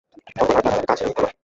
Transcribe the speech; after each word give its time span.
তখন 0.37 0.55
আর 0.57 0.63
তারা 0.63 0.75
তাকে 0.75 0.87
কাজে 0.89 1.03
নিতো 1.05 1.21
না। 1.21 1.31